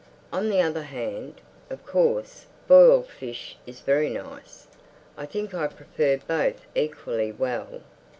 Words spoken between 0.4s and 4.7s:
the other hand, of course, boiled fish is very nice.